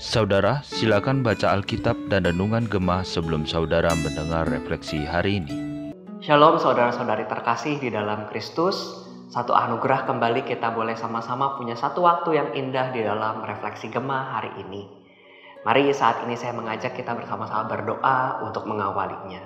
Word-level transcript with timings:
Saudara, 0.00 0.64
silakan 0.64 1.20
baca 1.20 1.52
Alkitab 1.52 2.08
dan 2.08 2.24
Renungan 2.24 2.64
Gemah 2.64 3.04
sebelum 3.04 3.44
saudara 3.44 3.92
mendengar 4.00 4.48
refleksi 4.48 5.04
hari 5.04 5.44
ini. 5.44 5.52
Shalom 6.24 6.56
saudara-saudari 6.56 7.28
terkasih 7.28 7.76
di 7.76 7.92
dalam 7.92 8.24
Kristus. 8.32 9.04
Satu 9.28 9.52
anugerah 9.52 10.08
kembali 10.08 10.48
kita 10.48 10.72
boleh 10.72 10.96
sama-sama 10.96 11.60
punya 11.60 11.76
satu 11.76 12.08
waktu 12.08 12.32
yang 12.32 12.48
indah 12.56 12.88
di 12.88 13.04
dalam 13.04 13.44
refleksi 13.44 13.92
Gemah 13.92 14.40
hari 14.40 14.64
ini. 14.64 14.88
Mari 15.68 15.92
saat 15.92 16.24
ini 16.24 16.40
saya 16.40 16.56
mengajak 16.56 16.96
kita 16.96 17.20
bersama-sama 17.20 17.68
berdoa 17.68 18.48
untuk 18.48 18.64
mengawalinya. 18.64 19.44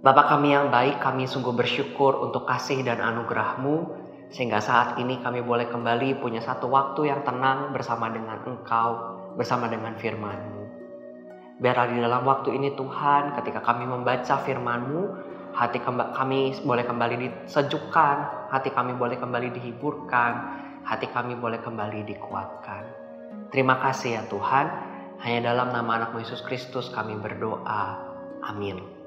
Bapak 0.00 0.24
kami 0.32 0.56
yang 0.56 0.72
baik, 0.72 1.04
kami 1.04 1.28
sungguh 1.28 1.52
bersyukur 1.52 2.16
untuk 2.24 2.48
kasih 2.48 2.80
dan 2.80 3.04
anugerahmu 3.04 4.03
sehingga 4.30 4.62
saat 4.62 4.96
ini 5.02 5.20
kami 5.20 5.44
boleh 5.44 5.68
kembali 5.68 6.22
punya 6.22 6.40
satu 6.40 6.70
waktu 6.70 7.12
yang 7.12 7.20
tenang 7.26 7.74
bersama 7.74 8.08
dengan 8.08 8.40
Engkau, 8.46 8.90
bersama 9.36 9.68
dengan 9.68 9.98
firman-Mu. 9.98 10.62
Biarlah 11.60 11.86
di 11.90 11.98
dalam 12.02 12.22
waktu 12.26 12.56
ini 12.56 12.74
Tuhan, 12.74 13.36
ketika 13.38 13.62
kami 13.62 13.86
membaca 13.86 14.34
firman-Mu, 14.42 15.02
hati 15.54 15.78
kami 15.86 16.56
boleh 16.66 16.84
kembali 16.84 17.14
disejukkan, 17.20 18.16
hati 18.50 18.74
kami 18.74 18.98
boleh 18.98 19.16
kembali 19.20 19.54
dihiburkan, 19.54 20.32
hati 20.82 21.06
kami 21.14 21.38
boleh 21.38 21.62
kembali 21.62 22.02
dikuatkan. 22.10 22.82
Terima 23.54 23.78
kasih 23.78 24.18
ya 24.18 24.22
Tuhan, 24.26 24.66
hanya 25.22 25.54
dalam 25.54 25.70
nama 25.70 26.02
anak 26.02 26.18
Yesus 26.18 26.42
Kristus 26.42 26.90
kami 26.90 27.14
berdoa. 27.22 28.02
Amin. 28.42 29.03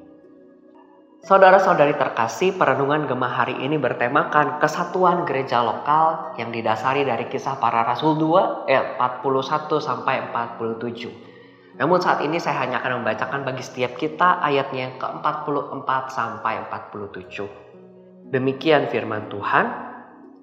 Saudara-saudari 1.27 1.99
terkasih, 1.99 2.55
perenungan 2.55 3.03
Gemah 3.03 3.27
hari 3.43 3.59
ini 3.59 3.75
bertemakan 3.75 4.63
kesatuan 4.63 5.27
gereja 5.27 5.59
lokal 5.59 6.31
yang 6.39 6.55
didasari 6.55 7.03
dari 7.03 7.27
kisah 7.27 7.59
para 7.59 7.83
rasul 7.83 8.15
2 8.15 8.63
ayat 8.71 8.95
41 8.95 9.67
sampai 9.83 10.23
47. 10.31 11.83
Namun 11.83 11.99
saat 11.99 12.23
ini 12.23 12.39
saya 12.39 12.63
hanya 12.63 12.79
akan 12.79 13.03
membacakan 13.03 13.43
bagi 13.43 13.59
setiap 13.59 13.99
kita 13.99 14.39
ayatnya 14.39 14.87
yang 14.87 14.95
ke-44 14.95 15.89
sampai 16.15 16.63
47. 16.63 18.31
Demikian 18.31 18.87
firman 18.87 19.27
Tuhan, 19.27 19.65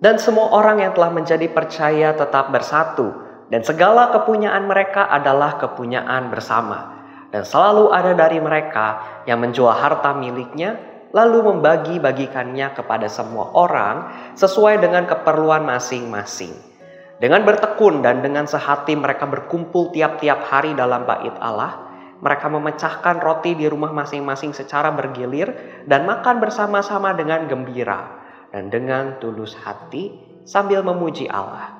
dan 0.04 0.20
semua 0.20 0.52
orang 0.52 0.84
yang 0.84 0.92
telah 0.92 1.08
menjadi 1.08 1.48
percaya 1.48 2.12
tetap 2.12 2.52
bersatu, 2.52 3.08
dan 3.48 3.64
segala 3.64 4.12
kepunyaan 4.12 4.68
mereka 4.68 5.08
adalah 5.08 5.56
kepunyaan 5.56 6.28
bersama 6.28 7.03
dan 7.34 7.42
selalu 7.42 7.90
ada 7.90 8.14
dari 8.14 8.38
mereka 8.38 9.02
yang 9.26 9.42
menjual 9.42 9.74
harta 9.74 10.14
miliknya 10.14 10.78
lalu 11.10 11.42
membagi-bagikannya 11.50 12.78
kepada 12.78 13.10
semua 13.10 13.50
orang 13.58 14.06
sesuai 14.38 14.78
dengan 14.78 15.02
keperluan 15.10 15.66
masing-masing. 15.66 16.54
Dengan 17.18 17.42
bertekun 17.42 18.06
dan 18.06 18.22
dengan 18.22 18.46
sehati 18.46 18.94
mereka 18.94 19.26
berkumpul 19.26 19.90
tiap-tiap 19.90 20.46
hari 20.46 20.78
dalam 20.78 21.02
bait 21.06 21.34
Allah. 21.42 21.90
Mereka 22.22 22.46
memecahkan 22.46 23.18
roti 23.18 23.58
di 23.58 23.66
rumah 23.66 23.90
masing-masing 23.90 24.54
secara 24.54 24.94
bergilir 24.94 25.50
dan 25.90 26.06
makan 26.06 26.38
bersama-sama 26.38 27.18
dengan 27.18 27.50
gembira 27.50 28.22
dan 28.54 28.70
dengan 28.70 29.18
tulus 29.18 29.58
hati 29.58 30.14
sambil 30.46 30.86
memuji 30.86 31.26
Allah. 31.26 31.74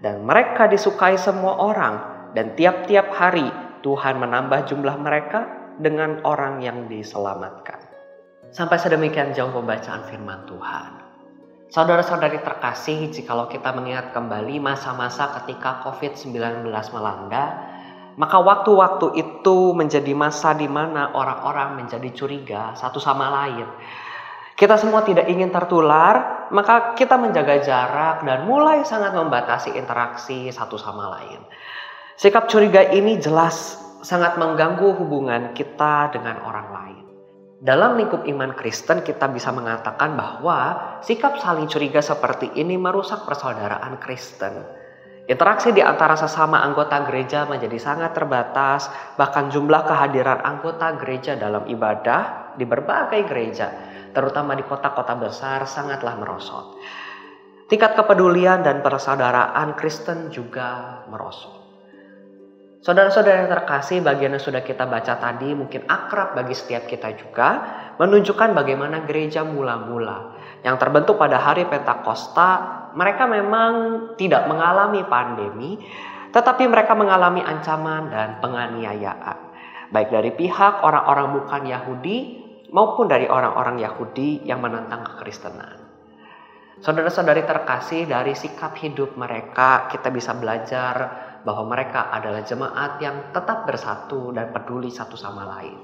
Dan 0.00 0.24
mereka 0.24 0.64
disukai 0.68 1.20
semua 1.20 1.60
orang 1.60 1.94
dan 2.32 2.56
tiap-tiap 2.56 3.12
hari 3.14 3.65
Tuhan 3.86 4.18
menambah 4.18 4.66
jumlah 4.66 4.98
mereka 4.98 5.46
dengan 5.78 6.18
orang 6.26 6.58
yang 6.58 6.90
diselamatkan. 6.90 7.78
Sampai 8.50 8.82
sedemikian 8.82 9.30
jauh 9.30 9.54
pembacaan 9.54 10.02
firman 10.10 10.42
Tuhan. 10.50 10.90
Saudara-saudari 11.70 12.42
terkasih, 12.42 13.14
jikalau 13.14 13.46
kita 13.46 13.70
mengingat 13.70 14.10
kembali 14.10 14.58
masa-masa 14.58 15.30
ketika 15.38 15.86
COVID-19 15.86 16.66
melanda, 16.66 17.62
maka 18.18 18.42
waktu-waktu 18.42 19.22
itu 19.22 19.70
menjadi 19.70 20.10
masa 20.18 20.58
di 20.58 20.66
mana 20.66 21.14
orang-orang 21.14 21.78
menjadi 21.78 22.10
curiga 22.10 22.74
satu 22.74 22.98
sama 22.98 23.30
lain. 23.30 23.70
Kita 24.58 24.74
semua 24.82 25.06
tidak 25.06 25.30
ingin 25.30 25.54
tertular, 25.54 26.48
maka 26.50 26.98
kita 26.98 27.14
menjaga 27.20 27.62
jarak 27.62 28.26
dan 28.26 28.50
mulai 28.50 28.82
sangat 28.82 29.14
membatasi 29.14 29.78
interaksi 29.78 30.50
satu 30.50 30.74
sama 30.74 31.12
lain. 31.18 31.44
Sikap 32.16 32.48
curiga 32.48 32.80
ini 32.96 33.20
jelas 33.20 33.76
sangat 34.00 34.40
mengganggu 34.40 34.88
hubungan 34.96 35.52
kita 35.52 36.08
dengan 36.16 36.40
orang 36.48 36.68
lain. 36.72 37.04
Dalam 37.60 38.00
lingkup 38.00 38.24
iman 38.24 38.56
Kristen 38.56 39.04
kita 39.04 39.28
bisa 39.28 39.52
mengatakan 39.52 40.16
bahwa 40.16 40.80
sikap 41.04 41.36
saling 41.36 41.68
curiga 41.68 42.00
seperti 42.00 42.56
ini 42.56 42.80
merusak 42.80 43.28
persaudaraan 43.28 44.00
Kristen. 44.00 44.64
Interaksi 45.28 45.76
di 45.76 45.84
antara 45.84 46.16
sesama 46.16 46.64
anggota 46.64 47.04
gereja 47.04 47.44
menjadi 47.44 47.76
sangat 47.76 48.16
terbatas, 48.16 48.88
bahkan 49.20 49.52
jumlah 49.52 49.84
kehadiran 49.84 50.40
anggota 50.40 50.96
gereja 50.96 51.36
dalam 51.36 51.68
ibadah 51.68 52.56
di 52.56 52.64
berbagai 52.64 53.28
gereja, 53.28 53.68
terutama 54.16 54.56
di 54.56 54.64
kota-kota 54.64 55.20
besar, 55.20 55.68
sangatlah 55.68 56.16
merosot. 56.16 56.80
Tingkat 57.68 57.92
kepedulian 57.92 58.64
dan 58.64 58.80
persaudaraan 58.80 59.76
Kristen 59.76 60.32
juga 60.32 61.04
merosot. 61.12 61.65
Saudara-saudara 62.86 63.42
yang 63.42 63.50
terkasih, 63.50 63.98
bagian 63.98 64.38
yang 64.38 64.38
sudah 64.38 64.62
kita 64.62 64.86
baca 64.86 65.18
tadi 65.18 65.50
mungkin 65.58 65.90
akrab 65.90 66.38
bagi 66.38 66.54
setiap 66.54 66.86
kita 66.86 67.18
juga, 67.18 67.48
menunjukkan 67.98 68.54
bagaimana 68.54 69.02
gereja 69.02 69.42
mula-mula 69.42 70.38
yang 70.62 70.78
terbentuk 70.78 71.18
pada 71.18 71.42
hari 71.42 71.66
Pentakosta, 71.66 72.50
mereka 72.94 73.26
memang 73.26 73.74
tidak 74.14 74.46
mengalami 74.46 75.02
pandemi, 75.02 75.82
tetapi 76.30 76.70
mereka 76.70 76.94
mengalami 76.94 77.42
ancaman 77.42 78.06
dan 78.06 78.38
penganiayaan, 78.38 79.38
baik 79.90 80.14
dari 80.14 80.30
pihak 80.30 80.86
orang-orang 80.86 81.42
bukan 81.42 81.66
Yahudi 81.66 82.18
maupun 82.70 83.10
dari 83.10 83.26
orang-orang 83.26 83.82
Yahudi 83.82 84.46
yang 84.46 84.62
menentang 84.62 85.02
kekristenan. 85.02 85.82
Saudara-saudari 86.86 87.42
terkasih, 87.42 88.06
dari 88.06 88.38
sikap 88.38 88.78
hidup 88.78 89.18
mereka 89.18 89.90
kita 89.90 90.14
bisa 90.14 90.38
belajar 90.38 91.25
bahwa 91.46 91.70
mereka 91.70 92.10
adalah 92.10 92.42
jemaat 92.42 92.98
yang 92.98 93.30
tetap 93.30 93.70
bersatu 93.70 94.34
dan 94.34 94.50
peduli 94.50 94.90
satu 94.90 95.14
sama 95.14 95.46
lain. 95.46 95.78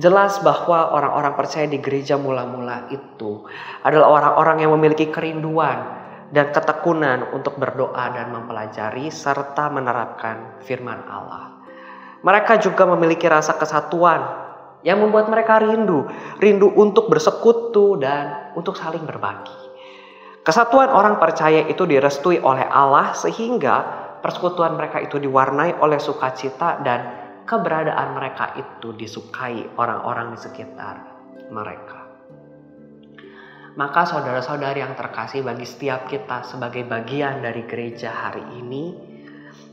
Jelas 0.00 0.40
bahwa 0.40 0.96
orang-orang 0.96 1.36
percaya 1.36 1.68
di 1.68 1.76
gereja 1.76 2.16
mula-mula 2.16 2.88
itu 2.88 3.44
adalah 3.84 4.08
orang-orang 4.08 4.64
yang 4.64 4.72
memiliki 4.72 5.12
kerinduan 5.12 6.00
dan 6.32 6.48
ketekunan 6.54 7.28
untuk 7.36 7.60
berdoa 7.60 8.08
dan 8.14 8.32
mempelajari 8.32 9.12
serta 9.12 9.68
menerapkan 9.68 10.62
firman 10.64 11.04
Allah. 11.10 11.60
Mereka 12.24 12.62
juga 12.64 12.88
memiliki 12.88 13.28
rasa 13.28 13.58
kesatuan 13.60 14.22
yang 14.80 15.02
membuat 15.02 15.28
mereka 15.28 15.60
rindu, 15.60 16.08
rindu 16.40 16.72
untuk 16.72 17.12
bersekutu 17.12 18.00
dan 18.00 18.54
untuk 18.56 18.78
saling 18.80 19.04
berbagi. 19.04 19.60
Kesatuan 20.40 20.88
orang 20.88 21.20
percaya 21.20 21.68
itu 21.68 21.84
direstui 21.84 22.40
oleh 22.40 22.64
Allah 22.64 23.12
sehingga 23.12 23.99
persekutuan 24.20 24.76
mereka 24.76 25.00
itu 25.00 25.16
diwarnai 25.16 25.80
oleh 25.80 25.98
sukacita 25.98 26.80
dan 26.84 27.00
keberadaan 27.48 28.14
mereka 28.14 28.54
itu 28.54 28.94
disukai 28.94 29.74
orang-orang 29.74 30.36
di 30.36 30.38
sekitar 30.38 30.96
mereka. 31.50 32.06
Maka 33.74 34.06
saudara-saudari 34.06 34.82
yang 34.82 34.94
terkasih 34.94 35.42
bagi 35.42 35.66
setiap 35.66 36.06
kita 36.06 36.46
sebagai 36.46 36.86
bagian 36.86 37.42
dari 37.42 37.66
gereja 37.66 38.10
hari 38.10 38.42
ini, 38.58 38.94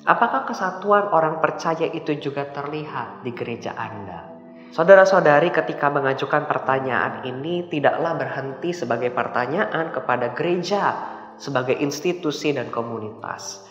apakah 0.06 0.46
kesatuan 0.46 1.10
orang 1.14 1.38
percaya 1.38 1.86
itu 1.90 2.18
juga 2.18 2.50
terlihat 2.50 3.26
di 3.26 3.34
gereja 3.34 3.74
Anda? 3.78 4.38
Saudara-saudari 4.70 5.50
ketika 5.50 5.90
mengajukan 5.90 6.46
pertanyaan 6.46 7.26
ini 7.26 7.66
tidaklah 7.72 8.20
berhenti 8.20 8.76
sebagai 8.76 9.10
pertanyaan 9.16 9.90
kepada 9.96 10.36
gereja 10.36 10.94
sebagai 11.40 11.78
institusi 11.78 12.52
dan 12.54 12.68
komunitas 12.74 13.68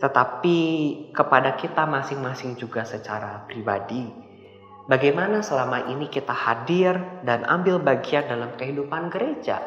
tetapi 0.00 0.58
kepada 1.12 1.60
kita 1.60 1.84
masing-masing 1.84 2.56
juga 2.56 2.88
secara 2.88 3.44
pribadi. 3.44 4.08
Bagaimana 4.88 5.44
selama 5.44 5.92
ini 5.92 6.08
kita 6.08 6.32
hadir 6.32 6.96
dan 7.22 7.44
ambil 7.44 7.78
bagian 7.78 8.26
dalam 8.26 8.56
kehidupan 8.56 9.12
gereja? 9.12 9.60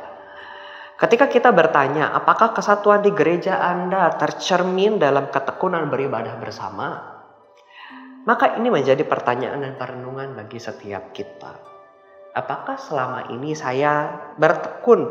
Ketika 0.98 1.30
kita 1.30 1.54
bertanya, 1.54 2.12
apakah 2.18 2.52
kesatuan 2.52 3.06
di 3.06 3.14
gereja 3.14 3.62
Anda 3.62 4.10
tercermin 4.18 4.98
dalam 4.98 5.30
ketekunan 5.30 5.88
beribadah 5.88 6.36
bersama? 6.42 7.14
Maka 8.24 8.56
ini 8.56 8.72
menjadi 8.72 9.04
pertanyaan 9.04 9.68
dan 9.68 9.74
perenungan 9.76 10.32
bagi 10.34 10.56
setiap 10.56 11.12
kita. 11.12 11.60
Apakah 12.34 12.80
selama 12.80 13.30
ini 13.36 13.52
saya 13.52 14.10
bertekun, 14.40 15.02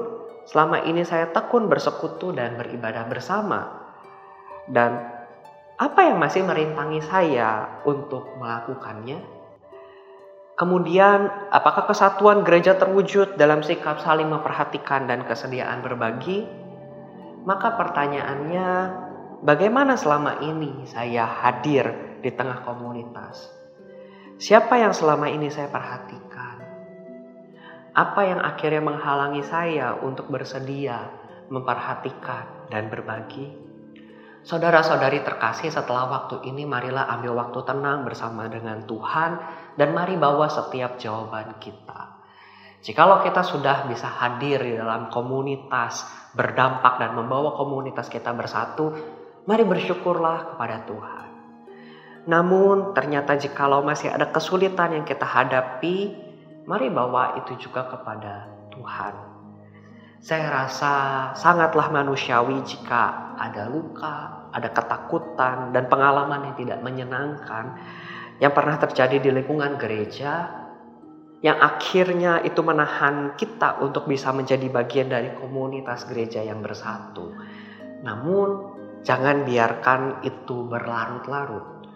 selama 0.49 0.81
ini 0.83 1.05
saya 1.05 1.29
tekun 1.29 1.69
bersekutu 1.69 2.33
dan 2.33 2.57
beribadah 2.57 3.05
bersama? 3.07 3.85
Dan 4.65 5.12
apa 5.83 6.07
yang 6.07 6.23
masih 6.23 6.47
merintangi 6.47 7.03
saya 7.03 7.83
untuk 7.83 8.39
melakukannya? 8.39 9.19
Kemudian, 10.55 11.51
apakah 11.51 11.91
kesatuan 11.91 12.47
gereja 12.47 12.79
terwujud 12.79 13.35
dalam 13.35 13.67
sikap 13.67 13.99
saling 13.99 14.31
memperhatikan 14.31 15.11
dan 15.11 15.27
kesediaan 15.27 15.83
berbagi? 15.83 16.47
Maka 17.43 17.75
pertanyaannya, 17.75 18.69
bagaimana 19.43 19.99
selama 19.99 20.39
ini 20.47 20.87
saya 20.87 21.27
hadir 21.27 21.91
di 22.23 22.31
tengah 22.31 22.63
komunitas? 22.63 23.51
Siapa 24.39 24.79
yang 24.79 24.95
selama 24.95 25.35
ini 25.35 25.51
saya 25.51 25.67
perhatikan? 25.67 26.63
Apa 27.91 28.23
yang 28.23 28.39
akhirnya 28.39 28.87
menghalangi 28.87 29.43
saya 29.43 29.99
untuk 29.99 30.31
bersedia 30.31 31.11
memperhatikan 31.51 32.71
dan 32.71 32.87
berbagi? 32.87 33.72
Saudara-saudari 34.43 35.23
terkasih, 35.23 35.71
setelah 35.71 36.11
waktu 36.11 36.43
ini 36.51 36.67
marilah 36.67 37.07
ambil 37.15 37.39
waktu 37.39 37.63
tenang 37.63 38.03
bersama 38.03 38.51
dengan 38.51 38.83
Tuhan 38.91 39.39
dan 39.79 39.95
mari 39.95 40.19
bawa 40.19 40.51
setiap 40.51 40.99
jawaban 40.99 41.63
kita. 41.63 42.19
Jikalau 42.83 43.23
kita 43.23 43.47
sudah 43.47 43.87
bisa 43.87 44.11
hadir 44.11 44.59
di 44.59 44.75
dalam 44.75 45.15
komunitas, 45.15 46.03
berdampak 46.35 46.99
dan 46.99 47.15
membawa 47.15 47.55
komunitas 47.55 48.11
kita 48.11 48.35
bersatu, 48.35 48.91
mari 49.47 49.63
bersyukurlah 49.63 50.59
kepada 50.59 50.91
Tuhan. 50.91 51.29
Namun 52.27 52.99
ternyata 52.99 53.39
jikalau 53.39 53.87
masih 53.87 54.11
ada 54.11 54.27
kesulitan 54.35 54.99
yang 54.99 55.07
kita 55.07 55.23
hadapi, 55.23 56.19
mari 56.67 56.91
bawa 56.91 57.39
itu 57.39 57.55
juga 57.63 57.87
kepada 57.87 58.51
Tuhan. 58.75 59.15
Saya 60.23 60.51
rasa 60.51 60.95
sangatlah 61.35 61.91
manusiawi 61.91 62.63
jika 62.63 63.32
ada 63.43 63.67
luka, 63.67 64.47
ada 64.55 64.71
ketakutan, 64.71 65.75
dan 65.75 65.91
pengalaman 65.91 66.47
yang 66.47 66.55
tidak 66.55 66.79
menyenangkan 66.79 67.75
yang 68.39 68.55
pernah 68.55 68.79
terjadi 68.79 69.19
di 69.19 69.31
lingkungan 69.35 69.79
gereja, 69.79 70.51
yang 71.43 71.59
akhirnya 71.59 72.43
itu 72.47 72.63
menahan 72.63 73.35
kita 73.35 73.83
untuk 73.83 74.07
bisa 74.07 74.31
menjadi 74.31 74.67
bagian 74.71 75.11
dari 75.11 75.35
komunitas 75.35 76.07
gereja 76.07 76.43
yang 76.43 76.63
bersatu. 76.63 77.35
Namun, 78.03 78.79
jangan 79.07 79.43
biarkan 79.47 80.23
itu 80.23 80.67
berlarut-larut. 80.71 81.87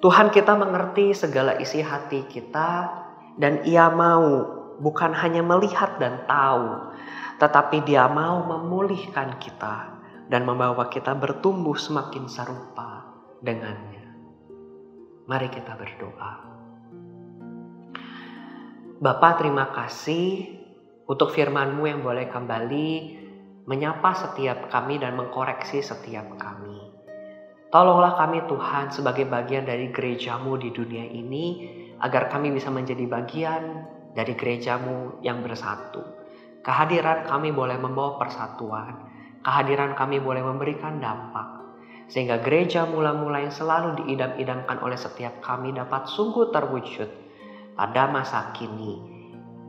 Tuhan 0.00 0.28
kita 0.28 0.56
mengerti 0.60 1.16
segala 1.16 1.56
isi 1.56 1.80
hati 1.80 2.28
kita, 2.28 2.70
dan 3.40 3.64
Ia 3.64 3.92
mau 3.92 4.44
bukan 4.80 5.12
hanya 5.12 5.40
melihat 5.40 5.96
dan 5.96 6.24
tahu, 6.28 6.92
tetapi 7.36 7.84
Dia 7.84 8.08
mau 8.08 8.44
memulihkan 8.44 9.40
kita 9.40 9.96
dan 10.26 10.42
membawa 10.42 10.90
kita 10.90 11.14
bertumbuh 11.14 11.74
semakin 11.78 12.26
serupa 12.26 13.06
dengannya. 13.42 14.06
Mari 15.26 15.48
kita 15.50 15.74
berdoa. 15.74 16.32
Bapak 18.96 19.32
terima 19.42 19.70
kasih 19.74 20.56
untuk 21.04 21.30
firman-Mu 21.34 21.84
yang 21.84 22.00
boleh 22.00 22.26
kembali 22.30 22.90
menyapa 23.66 24.14
setiap 24.14 24.70
kami 24.72 25.02
dan 25.02 25.18
mengkoreksi 25.18 25.82
setiap 25.82 26.38
kami. 26.38 26.90
Tolonglah 27.68 28.14
kami 28.14 28.46
Tuhan 28.46 28.94
sebagai 28.94 29.26
bagian 29.26 29.66
dari 29.66 29.90
gerejamu 29.90 30.56
di 30.56 30.70
dunia 30.70 31.04
ini 31.04 31.46
agar 31.98 32.30
kami 32.30 32.54
bisa 32.54 32.70
menjadi 32.70 33.04
bagian 33.04 33.84
dari 34.16 34.32
gerejamu 34.32 35.20
yang 35.20 35.44
bersatu 35.44 36.26
Kehadiran 36.66 37.30
kami 37.30 37.54
boleh 37.54 37.78
membawa 37.78 38.18
persatuan. 38.18 39.06
Kehadiran 39.46 39.94
kami 39.94 40.18
boleh 40.18 40.42
memberikan 40.42 40.98
dampak. 40.98 41.62
Sehingga 42.10 42.42
gereja 42.42 42.82
mula-mula 42.82 43.46
yang 43.46 43.54
selalu 43.54 44.02
diidam-idamkan 44.02 44.82
oleh 44.82 44.98
setiap 44.98 45.38
kami 45.38 45.70
dapat 45.70 46.10
sungguh 46.10 46.50
terwujud 46.50 47.06
pada 47.78 48.10
masa 48.10 48.50
kini 48.58 48.98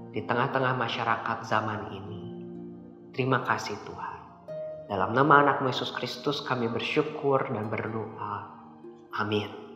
di 0.10 0.26
tengah-tengah 0.26 0.74
masyarakat 0.74 1.46
zaman 1.46 1.94
ini. 1.94 2.24
Terima 3.14 3.46
kasih 3.46 3.78
Tuhan. 3.86 4.18
Dalam 4.90 5.14
nama 5.14 5.46
anak 5.46 5.62
Yesus 5.62 5.94
Kristus 5.94 6.42
kami 6.42 6.74
bersyukur 6.74 7.46
dan 7.54 7.70
berdoa. 7.70 8.50
Amin. 9.14 9.67